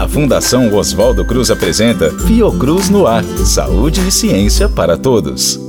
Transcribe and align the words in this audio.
A 0.00 0.08
Fundação 0.08 0.74
Oswaldo 0.74 1.26
Cruz 1.26 1.50
apresenta 1.50 2.10
Fiocruz 2.20 2.88
no 2.88 3.06
Ar 3.06 3.22
Saúde 3.44 4.00
e 4.08 4.10
Ciência 4.10 4.66
para 4.66 4.96
Todos. 4.96 5.60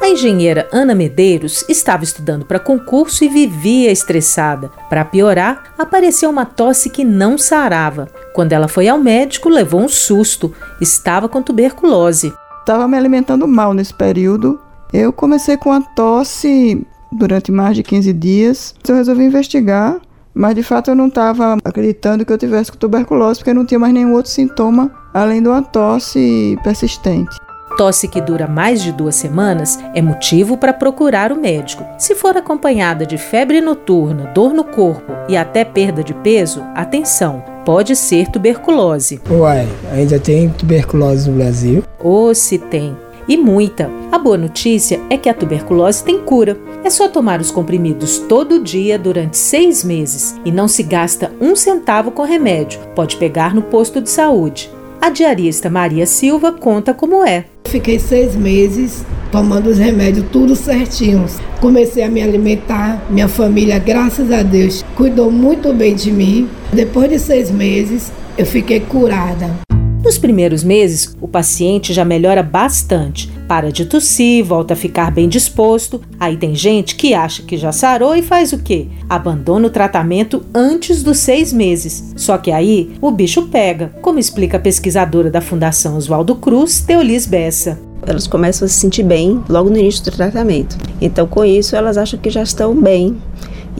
A 0.00 0.08
engenheira 0.08 0.68
Ana 0.70 0.94
Medeiros 0.94 1.64
estava 1.68 2.04
estudando 2.04 2.44
para 2.44 2.60
concurso 2.60 3.24
e 3.24 3.28
vivia 3.28 3.90
estressada. 3.90 4.70
Para 4.88 5.04
piorar, 5.04 5.74
apareceu 5.76 6.30
uma 6.30 6.46
tosse 6.46 6.88
que 6.88 7.02
não 7.02 7.36
sarava. 7.36 8.06
Quando 8.32 8.52
ela 8.52 8.68
foi 8.68 8.86
ao 8.86 8.96
médico, 8.96 9.48
levou 9.48 9.80
um 9.80 9.88
susto. 9.88 10.54
Estava 10.80 11.28
com 11.28 11.42
tuberculose. 11.42 12.32
Estava 12.60 12.86
me 12.86 12.96
alimentando 12.96 13.48
mal 13.48 13.74
nesse 13.74 13.92
período. 13.92 14.60
Eu 14.92 15.12
comecei 15.12 15.56
com 15.56 15.72
a 15.72 15.80
tosse 15.80 16.86
durante 17.10 17.50
mais 17.50 17.74
de 17.74 17.82
15 17.82 18.12
dias. 18.12 18.72
Eu 18.86 18.94
resolvi 18.94 19.24
investigar 19.24 20.00
mas 20.38 20.54
de 20.54 20.62
fato 20.62 20.92
eu 20.92 20.94
não 20.94 21.08
estava 21.08 21.58
acreditando 21.64 22.24
que 22.24 22.32
eu 22.32 22.38
tivesse 22.38 22.70
com 22.70 22.78
tuberculose, 22.78 23.40
porque 23.40 23.50
eu 23.50 23.54
não 23.54 23.66
tinha 23.66 23.80
mais 23.80 23.92
nenhum 23.92 24.12
outro 24.12 24.30
sintoma 24.30 24.88
além 25.12 25.42
de 25.42 25.48
uma 25.48 25.60
tosse 25.60 26.56
persistente. 26.62 27.36
Tosse 27.76 28.06
que 28.06 28.20
dura 28.20 28.46
mais 28.46 28.80
de 28.80 28.92
duas 28.92 29.16
semanas 29.16 29.78
é 29.94 30.02
motivo 30.02 30.56
para 30.56 30.72
procurar 30.72 31.32
o 31.32 31.40
médico. 31.40 31.84
Se 31.98 32.14
for 32.14 32.36
acompanhada 32.36 33.04
de 33.04 33.18
febre 33.18 33.60
noturna, 33.60 34.32
dor 34.34 34.52
no 34.52 34.64
corpo 34.64 35.12
e 35.28 35.36
até 35.36 35.64
perda 35.64 36.02
de 36.04 36.14
peso, 36.14 36.64
atenção, 36.74 37.42
pode 37.64 37.96
ser 37.96 38.28
tuberculose. 38.28 39.20
Uai, 39.28 39.68
ainda 39.92 40.20
tem 40.20 40.48
tuberculose 40.50 41.28
no 41.28 41.36
Brasil? 41.36 41.82
Ou 41.98 42.30
oh, 42.30 42.34
se 42.34 42.58
tem 42.58 42.96
e 43.28 43.36
muita. 43.36 43.90
A 44.10 44.18
boa 44.18 44.38
notícia 44.38 45.00
é 45.10 45.16
que 45.16 45.28
a 45.28 45.34
tuberculose 45.34 46.02
tem 46.02 46.18
cura. 46.20 46.58
É 46.82 46.90
só 46.90 47.08
tomar 47.08 47.40
os 47.40 47.50
comprimidos 47.50 48.18
todo 48.18 48.62
dia 48.62 48.98
durante 48.98 49.36
seis 49.36 49.84
meses 49.84 50.34
e 50.44 50.50
não 50.50 50.66
se 50.66 50.82
gasta 50.82 51.32
um 51.40 51.54
centavo 51.54 52.10
com 52.10 52.22
remédio. 52.22 52.80
Pode 52.94 53.16
pegar 53.16 53.54
no 53.54 53.62
posto 53.62 54.00
de 54.00 54.08
saúde. 54.08 54.70
A 55.00 55.10
diarista 55.10 55.70
Maria 55.70 56.06
Silva 56.06 56.52
conta 56.52 56.92
como 56.92 57.24
é. 57.24 57.44
Fiquei 57.66 57.98
seis 57.98 58.34
meses 58.34 59.04
tomando 59.30 59.68
os 59.68 59.78
remédios 59.78 60.26
tudo 60.32 60.56
certinhos. 60.56 61.38
Comecei 61.60 62.02
a 62.02 62.08
me 62.08 62.22
alimentar, 62.22 63.04
minha 63.10 63.28
família, 63.28 63.78
graças 63.78 64.32
a 64.32 64.42
Deus, 64.42 64.84
cuidou 64.96 65.30
muito 65.30 65.72
bem 65.72 65.94
de 65.94 66.10
mim. 66.10 66.48
Depois 66.72 67.10
de 67.10 67.18
seis 67.18 67.50
meses, 67.50 68.12
eu 68.36 68.46
fiquei 68.46 68.80
curada. 68.80 69.67
Nos 70.02 70.16
primeiros 70.16 70.62
meses, 70.62 71.16
o 71.20 71.26
paciente 71.26 71.92
já 71.92 72.04
melhora 72.04 72.42
bastante, 72.42 73.28
para 73.48 73.72
de 73.72 73.84
tossir, 73.84 74.44
volta 74.44 74.74
a 74.74 74.76
ficar 74.76 75.10
bem 75.10 75.28
disposto. 75.28 76.00
Aí 76.20 76.36
tem 76.36 76.54
gente 76.54 76.94
que 76.94 77.14
acha 77.14 77.42
que 77.42 77.56
já 77.56 77.72
sarou 77.72 78.14
e 78.14 78.22
faz 78.22 78.52
o 78.52 78.58
quê? 78.58 78.86
Abandona 79.08 79.66
o 79.66 79.70
tratamento 79.70 80.44
antes 80.54 81.02
dos 81.02 81.18
seis 81.18 81.52
meses. 81.52 82.14
Só 82.16 82.38
que 82.38 82.52
aí 82.52 82.92
o 83.00 83.10
bicho 83.10 83.48
pega, 83.48 83.92
como 84.00 84.20
explica 84.20 84.56
a 84.56 84.60
pesquisadora 84.60 85.30
da 85.30 85.40
Fundação 85.40 85.96
Oswaldo 85.96 86.36
Cruz, 86.36 86.80
Teolis 86.80 87.26
Bessa 87.26 87.78
elas 88.06 88.26
começam 88.26 88.64
a 88.64 88.68
se 88.68 88.78
sentir 88.78 89.02
bem 89.02 89.42
logo 89.48 89.68
no 89.68 89.76
início 89.76 90.04
do 90.04 90.10
tratamento. 90.10 90.78
Então, 91.00 91.26
com 91.26 91.44
isso, 91.44 91.76
elas 91.76 91.98
acham 91.98 92.18
que 92.18 92.30
já 92.30 92.42
estão 92.42 92.74
bem 92.74 93.20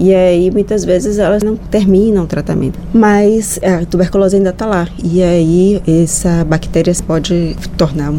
e 0.00 0.14
aí 0.14 0.50
muitas 0.50 0.84
vezes 0.84 1.18
elas 1.18 1.42
não 1.42 1.56
terminam 1.56 2.24
o 2.24 2.26
tratamento. 2.26 2.78
Mas 2.92 3.58
a 3.62 3.84
tuberculose 3.84 4.36
ainda 4.36 4.50
está 4.50 4.66
lá. 4.66 4.88
E 5.02 5.22
aí 5.22 5.82
essa 5.86 6.44
bactéria 6.44 6.92
pode 7.06 7.56
tornar 7.76 8.12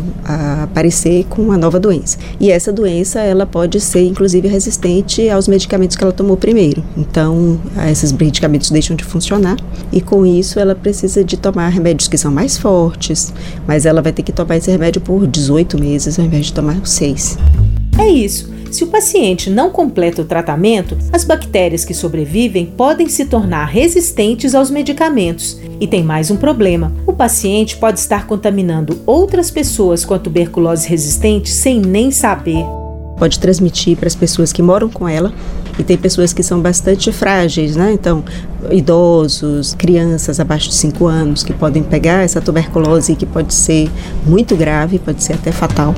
aparecer 0.63 1.25
com 1.30 1.41
uma 1.41 1.58
nova 1.58 1.80
doença. 1.80 2.17
E 2.39 2.52
essa 2.52 2.71
doença 2.71 3.19
ela 3.19 3.45
pode 3.45 3.80
ser 3.80 4.05
inclusive 4.05 4.47
resistente 4.47 5.30
aos 5.30 5.47
medicamentos 5.47 5.95
que 5.95 6.03
ela 6.03 6.13
tomou 6.13 6.38
primeiro. 6.38 6.83
Então 6.97 7.59
esses 7.89 8.11
medicamentos 8.11 8.69
deixam 8.71 8.95
de 8.95 9.03
funcionar 9.03 9.58
e 9.91 10.02
com 10.02 10.25
isso 10.25 10.59
ela 10.59 10.75
precisa 10.75 11.23
de 11.23 11.38
tomar 11.38 11.69
remédios 11.69 12.08
que 12.08 12.17
são 12.17 12.31
mais 12.31 12.58
fortes, 12.58 13.33
mas 13.67 13.86
ela 13.86 14.02
vai 14.02 14.11
ter 14.11 14.23
que 14.23 14.31
tomar 14.31 14.58
esse 14.58 14.69
remédio 14.69 15.02
por 15.02 15.25
18 15.25 15.80
meses 15.80 16.19
ao 16.19 16.25
invés 16.25 16.47
de 16.47 16.53
tomar 16.53 16.86
6. 16.86 17.38
É 17.97 18.08
isso. 18.08 18.58
Se 18.71 18.83
o 18.83 18.87
paciente 18.87 19.49
não 19.49 19.71
completa 19.71 20.21
o 20.21 20.25
tratamento, 20.25 20.97
as 21.11 21.23
bactérias 21.23 21.83
que 21.83 21.93
sobrevivem 21.93 22.67
podem 22.67 23.09
se 23.09 23.25
tornar 23.25 23.65
resistentes 23.65 24.53
aos 24.53 24.69
medicamentos. 24.69 25.59
E 25.80 25.87
tem 25.87 26.03
mais 26.03 26.30
um 26.30 26.37
problema: 26.37 26.93
o 27.08 27.13
paciente 27.13 27.77
pode 27.77 27.99
estar 27.99 28.27
contaminando 28.27 29.02
outras 29.05 29.49
pessoas 29.49 30.05
com 30.05 30.13
a 30.13 30.19
tuberculose 30.19 30.87
resistente 30.87 31.49
sem 31.49 31.79
nem 31.81 32.11
saber. 32.11 32.63
Pode 33.17 33.39
transmitir 33.39 33.97
para 33.97 34.08
as 34.08 34.15
pessoas 34.15 34.53
que 34.53 34.61
moram 34.61 34.87
com 34.87 35.08
ela, 35.08 35.33
e 35.77 35.83
tem 35.83 35.97
pessoas 35.97 36.31
que 36.31 36.43
são 36.43 36.61
bastante 36.61 37.11
frágeis, 37.11 37.75
né? 37.75 37.91
Então, 37.91 38.23
idosos, 38.71 39.73
crianças 39.73 40.39
abaixo 40.39 40.69
de 40.69 40.75
5 40.75 41.05
anos 41.05 41.43
que 41.43 41.53
podem 41.53 41.83
pegar 41.83 42.23
essa 42.23 42.39
tuberculose 42.39 43.15
que 43.15 43.25
pode 43.25 43.53
ser 43.53 43.89
muito 44.25 44.55
grave, 44.55 44.99
pode 44.99 45.23
ser 45.23 45.33
até 45.33 45.52
fatal. 45.52 45.95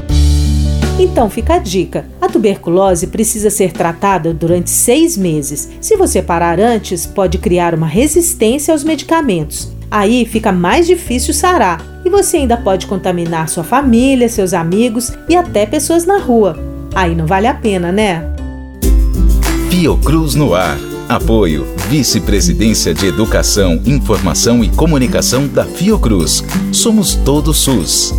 Então 1.02 1.32
fica 1.32 1.56
a 1.56 1.58
dica: 1.58 2.06
a 2.22 2.28
tuberculose 2.28 3.08
precisa 3.08 3.50
ser 3.50 3.72
tratada 3.72 4.34
durante 4.36 4.70
seis 4.70 5.18
meses. 5.18 5.68
Se 5.82 5.98
você 5.98 6.22
parar 6.22 6.60
antes, 6.60 7.08
pode 7.08 7.40
criar 7.40 7.74
uma 7.74 7.88
resistência 7.88 8.72
aos 8.72 8.84
medicamentos. 8.84 9.72
Aí 9.90 10.26
fica 10.26 10.52
mais 10.52 10.86
difícil 10.86 11.34
sarar 11.34 11.84
e 12.06 12.10
você 12.10 12.38
ainda 12.38 12.56
pode 12.56 12.86
contaminar 12.86 13.50
sua 13.50 13.64
família, 13.64 14.30
seus 14.30 14.54
amigos 14.54 15.12
e 15.28 15.36
até 15.36 15.66
pessoas 15.66 16.06
na 16.06 16.20
rua. 16.20 16.56
Aí 16.94 17.16
não 17.16 17.26
vale 17.26 17.48
a 17.48 17.54
pena, 17.54 17.92
né? 17.92 18.24
Fiocruz 19.70 20.36
no 20.36 20.54
ar. 20.54 20.78
Apoio 21.10 21.66
Vice-Presidência 21.90 22.94
de 22.94 23.08
Educação, 23.08 23.82
Informação 23.86 24.64
e 24.64 24.70
Comunicação 24.70 25.46
da 25.46 25.66
Fiocruz. 25.66 26.42
Somos 26.72 27.16
todos 27.16 27.58
SUS. 27.58 28.14